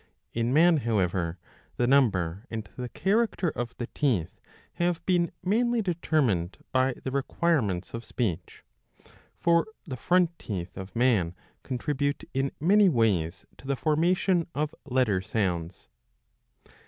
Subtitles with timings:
[0.33, 1.37] In man, however,
[1.77, 4.41] the number and the character of the teeth
[4.81, 8.63] have been mainly determined by the require ments of speech.
[9.35, 15.21] For the front teeth of man contribute in many ways to the formation of letter
[15.21, 15.87] sounds.